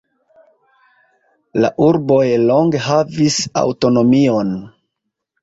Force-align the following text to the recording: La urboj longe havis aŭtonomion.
La 1.63 1.69
urboj 1.89 2.23
longe 2.47 2.81
havis 2.87 3.39
aŭtonomion. 3.63 4.53